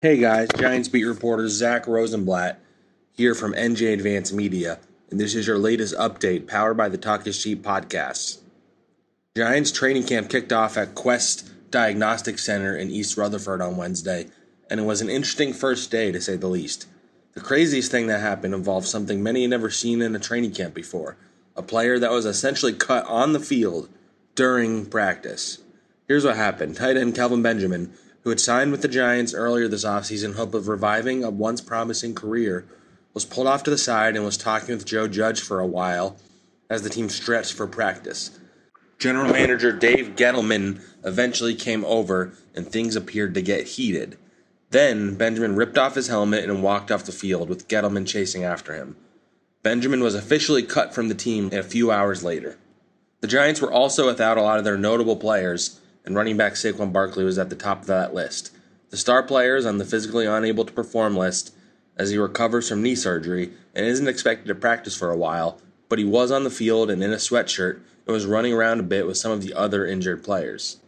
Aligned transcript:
Hey 0.00 0.18
guys, 0.18 0.46
Giants 0.56 0.86
beat 0.86 1.02
reporter 1.02 1.48
Zach 1.48 1.88
Rosenblatt 1.88 2.60
here 3.14 3.34
from 3.34 3.52
NJ 3.52 3.92
Advance 3.92 4.32
Media, 4.32 4.78
and 5.10 5.18
this 5.18 5.34
is 5.34 5.48
your 5.48 5.58
latest 5.58 5.92
update 5.96 6.46
powered 6.46 6.76
by 6.76 6.88
the 6.88 6.96
Talk 6.96 7.26
is 7.26 7.42
Cheap 7.42 7.64
podcast. 7.64 8.38
Giants 9.36 9.72
training 9.72 10.04
camp 10.04 10.30
kicked 10.30 10.52
off 10.52 10.76
at 10.76 10.94
Quest 10.94 11.50
Diagnostic 11.72 12.38
Center 12.38 12.76
in 12.76 12.92
East 12.92 13.16
Rutherford 13.16 13.60
on 13.60 13.76
Wednesday, 13.76 14.28
and 14.70 14.78
it 14.78 14.84
was 14.84 15.00
an 15.00 15.10
interesting 15.10 15.52
first 15.52 15.90
day 15.90 16.12
to 16.12 16.20
say 16.20 16.36
the 16.36 16.46
least. 16.46 16.86
The 17.32 17.40
craziest 17.40 17.90
thing 17.90 18.06
that 18.06 18.20
happened 18.20 18.54
involved 18.54 18.86
something 18.86 19.20
many 19.20 19.40
had 19.40 19.50
never 19.50 19.68
seen 19.68 20.00
in 20.00 20.14
a 20.14 20.20
training 20.20 20.52
camp 20.52 20.74
before 20.74 21.16
a 21.56 21.62
player 21.64 21.98
that 21.98 22.12
was 22.12 22.24
essentially 22.24 22.72
cut 22.72 23.04
on 23.06 23.32
the 23.32 23.40
field 23.40 23.88
during 24.36 24.86
practice. 24.86 25.58
Here's 26.06 26.24
what 26.24 26.36
happened 26.36 26.76
tight 26.76 26.96
end 26.96 27.16
Kelvin 27.16 27.42
Benjamin 27.42 27.92
who 28.22 28.30
had 28.30 28.40
signed 28.40 28.72
with 28.72 28.82
the 28.82 28.88
Giants 28.88 29.34
earlier 29.34 29.68
this 29.68 29.84
offseason 29.84 30.24
in 30.24 30.32
hope 30.34 30.54
of 30.54 30.68
reviving 30.68 31.24
a 31.24 31.30
once 31.30 31.60
promising 31.60 32.14
career, 32.14 32.66
was 33.14 33.24
pulled 33.24 33.46
off 33.46 33.62
to 33.64 33.70
the 33.70 33.78
side 33.78 34.16
and 34.16 34.24
was 34.24 34.36
talking 34.36 34.74
with 34.74 34.84
Joe 34.84 35.08
Judge 35.08 35.40
for 35.40 35.60
a 35.60 35.66
while 35.66 36.16
as 36.70 36.82
the 36.82 36.90
team 36.90 37.08
stretched 37.08 37.54
for 37.54 37.66
practice. 37.66 38.38
General 38.98 39.32
Manager 39.32 39.72
Dave 39.72 40.16
Gettleman 40.16 40.80
eventually 41.04 41.54
came 41.54 41.84
over 41.84 42.32
and 42.54 42.66
things 42.66 42.96
appeared 42.96 43.34
to 43.34 43.42
get 43.42 43.68
heated. 43.68 44.18
Then 44.70 45.14
Benjamin 45.14 45.56
ripped 45.56 45.78
off 45.78 45.94
his 45.94 46.08
helmet 46.08 46.44
and 46.44 46.62
walked 46.62 46.90
off 46.90 47.04
the 47.04 47.12
field 47.12 47.48
with 47.48 47.68
Gettleman 47.68 48.06
chasing 48.06 48.44
after 48.44 48.74
him. 48.74 48.96
Benjamin 49.62 50.00
was 50.00 50.14
officially 50.14 50.62
cut 50.62 50.94
from 50.94 51.08
the 51.08 51.14
team 51.14 51.50
a 51.52 51.62
few 51.62 51.90
hours 51.90 52.22
later. 52.22 52.58
The 53.20 53.28
Giants 53.28 53.60
were 53.60 53.72
also 53.72 54.06
without 54.06 54.38
a 54.38 54.42
lot 54.42 54.58
of 54.58 54.64
their 54.64 54.78
notable 54.78 55.16
players, 55.16 55.80
and 56.08 56.16
running 56.16 56.38
back 56.38 56.54
Saquon 56.54 56.90
Barkley 56.90 57.22
was 57.22 57.38
at 57.38 57.50
the 57.50 57.54
top 57.54 57.82
of 57.82 57.86
that 57.86 58.14
list. 58.14 58.50
The 58.88 58.96
star 58.96 59.22
players 59.22 59.66
on 59.66 59.76
the 59.76 59.84
physically 59.84 60.24
unable 60.24 60.64
to 60.64 60.72
perform 60.72 61.14
list 61.14 61.54
as 61.98 62.08
he 62.08 62.16
recovers 62.16 62.66
from 62.66 62.82
knee 62.82 62.94
surgery 62.94 63.52
and 63.74 63.84
isn't 63.84 64.08
expected 64.08 64.48
to 64.48 64.54
practice 64.54 64.96
for 64.96 65.10
a 65.10 65.16
while, 65.16 65.60
but 65.90 65.98
he 65.98 66.06
was 66.06 66.30
on 66.30 66.44
the 66.44 66.50
field 66.50 66.90
and 66.90 67.04
in 67.04 67.12
a 67.12 67.16
sweatshirt 67.16 67.80
and 68.06 68.14
was 68.14 68.24
running 68.24 68.54
around 68.54 68.80
a 68.80 68.84
bit 68.84 69.06
with 69.06 69.18
some 69.18 69.30
of 69.30 69.42
the 69.42 69.52
other 69.52 69.84
injured 69.84 70.24
players. 70.24 70.78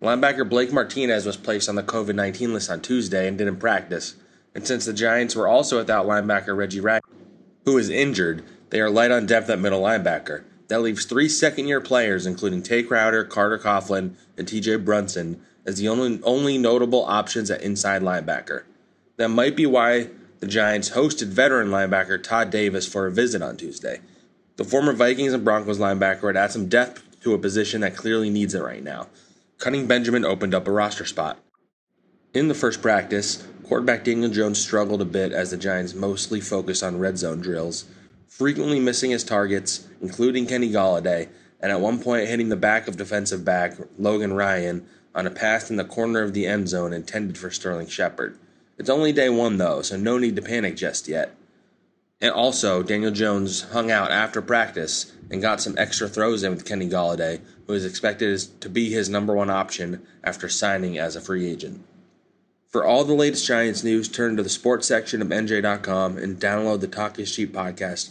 Linebacker 0.00 0.48
Blake 0.48 0.72
Martinez 0.72 1.26
was 1.26 1.36
placed 1.36 1.68
on 1.68 1.74
the 1.74 1.82
COVID 1.82 2.14
19 2.14 2.54
list 2.54 2.70
on 2.70 2.80
Tuesday 2.80 3.28
and 3.28 3.36
didn't 3.36 3.58
practice, 3.58 4.14
and 4.54 4.66
since 4.66 4.86
the 4.86 4.94
Giants 4.94 5.36
were 5.36 5.46
also 5.46 5.76
without 5.76 6.06
linebacker 6.06 6.56
Reggie 6.56 6.80
Ragland, 6.80 7.26
who 7.66 7.76
is 7.76 7.90
injured, 7.90 8.42
they 8.70 8.80
are 8.80 8.88
light 8.88 9.10
on 9.10 9.26
depth 9.26 9.50
at 9.50 9.60
middle 9.60 9.82
linebacker. 9.82 10.44
That 10.72 10.80
leaves 10.80 11.04
three 11.04 11.28
second 11.28 11.68
year 11.68 11.82
players, 11.82 12.24
including 12.24 12.62
Tae 12.62 12.82
Crowder, 12.82 13.24
Carter 13.24 13.58
Coughlin, 13.58 14.14
and 14.38 14.48
TJ 14.48 14.82
Brunson, 14.86 15.38
as 15.66 15.76
the 15.76 15.86
only, 15.86 16.18
only 16.22 16.56
notable 16.56 17.04
options 17.04 17.50
at 17.50 17.60
inside 17.60 18.00
linebacker. 18.00 18.62
That 19.18 19.28
might 19.28 19.54
be 19.54 19.66
why 19.66 20.08
the 20.40 20.46
Giants 20.46 20.92
hosted 20.92 21.26
veteran 21.26 21.68
linebacker 21.68 22.22
Todd 22.22 22.48
Davis 22.48 22.88
for 22.88 23.06
a 23.06 23.12
visit 23.12 23.42
on 23.42 23.58
Tuesday. 23.58 24.00
The 24.56 24.64
former 24.64 24.94
Vikings 24.94 25.34
and 25.34 25.44
Broncos 25.44 25.78
linebacker 25.78 26.34
add 26.34 26.52
some 26.52 26.70
depth 26.70 27.20
to 27.20 27.34
a 27.34 27.38
position 27.38 27.82
that 27.82 27.94
clearly 27.94 28.30
needs 28.30 28.54
it 28.54 28.62
right 28.62 28.82
now. 28.82 29.08
Cutting 29.58 29.86
Benjamin 29.86 30.24
opened 30.24 30.54
up 30.54 30.66
a 30.66 30.72
roster 30.72 31.04
spot. 31.04 31.38
In 32.32 32.48
the 32.48 32.54
first 32.54 32.80
practice, 32.80 33.46
quarterback 33.64 34.04
Daniel 34.04 34.30
Jones 34.30 34.58
struggled 34.58 35.02
a 35.02 35.04
bit 35.04 35.32
as 35.32 35.50
the 35.50 35.58
Giants 35.58 35.92
mostly 35.92 36.40
focused 36.40 36.82
on 36.82 36.98
red 36.98 37.18
zone 37.18 37.42
drills 37.42 37.84
frequently 38.32 38.80
missing 38.80 39.10
his 39.10 39.24
targets, 39.24 39.86
including 40.02 40.46
Kenny 40.46 40.68
Golladay, 40.68 41.28
and 41.60 41.72
at 41.72 41.80
one 41.80 42.02
point 42.02 42.28
hitting 42.28 42.48
the 42.48 42.56
back 42.56 42.88
of 42.88 42.96
defensive 42.96 43.44
back 43.44 43.74
Logan 43.98 44.34
Ryan 44.34 44.84
on 45.14 45.26
a 45.26 45.30
pass 45.30 45.70
in 45.70 45.76
the 45.76 45.84
corner 45.84 46.22
of 46.22 46.34
the 46.34 46.46
end 46.46 46.68
zone 46.68 46.92
intended 46.92 47.38
for 47.38 47.50
Sterling 47.50 47.86
Shepard. 47.86 48.38
It's 48.76 48.90
only 48.90 49.12
day 49.12 49.28
one 49.28 49.58
though, 49.58 49.80
so 49.82 49.96
no 49.96 50.18
need 50.18 50.36
to 50.36 50.42
panic 50.42 50.76
just 50.76 51.06
yet. 51.08 51.34
And 52.20 52.30
also, 52.30 52.82
Daniel 52.82 53.10
Jones 53.10 53.62
hung 53.62 53.90
out 53.90 54.12
after 54.12 54.40
practice 54.40 55.12
and 55.30 55.42
got 55.42 55.60
some 55.60 55.76
extra 55.76 56.08
throws 56.08 56.42
in 56.42 56.52
with 56.52 56.64
Kenny 56.64 56.88
Golladay, 56.88 57.40
who 57.66 57.72
is 57.72 57.84
expected 57.84 58.38
to 58.60 58.68
be 58.68 58.90
his 58.90 59.08
number 59.08 59.34
one 59.34 59.50
option 59.50 60.06
after 60.22 60.48
signing 60.48 60.98
as 60.98 61.16
a 61.16 61.20
free 61.20 61.50
agent. 61.50 61.84
For 62.68 62.84
all 62.84 63.04
the 63.04 63.12
latest 63.12 63.46
Giants 63.46 63.84
news, 63.84 64.08
turn 64.08 64.36
to 64.36 64.42
the 64.42 64.48
sports 64.48 64.86
section 64.86 65.20
of 65.20 65.28
NJ.com 65.28 66.16
and 66.16 66.40
download 66.40 66.80
the 66.80 66.86
Talk 66.86 67.18
is 67.18 67.34
Cheap 67.34 67.52
podcast 67.52 68.10